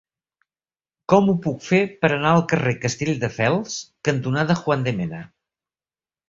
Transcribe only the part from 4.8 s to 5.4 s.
de Mena?